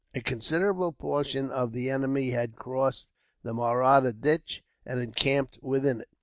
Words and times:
A 0.15 0.19
considerable 0.21 0.93
portion 0.93 1.51
of 1.51 1.73
the 1.73 1.91
enemy 1.91 2.31
had 2.31 2.55
crossed 2.55 3.07
the 3.43 3.53
Mahratta 3.53 4.13
Ditch, 4.13 4.63
and 4.83 4.99
encamped 4.99 5.59
within 5.61 6.01
it. 6.01 6.09